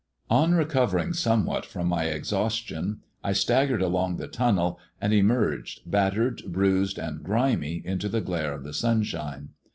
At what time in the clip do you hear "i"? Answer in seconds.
3.23-3.33